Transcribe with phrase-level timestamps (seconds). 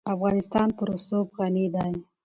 [0.13, 1.91] افغانستان په رسوب غني دی.